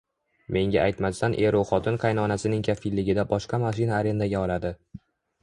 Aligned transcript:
Menga 0.55 0.79
aytmasdan 0.85 1.35
eru 1.49 1.61
xotin 1.71 1.99
qaynonasining 2.05 2.65
kafilligida 2.69 3.27
boshqa 3.35 3.61
mashina 3.67 4.01
arendaga 4.01 4.43
oladi 4.49 4.75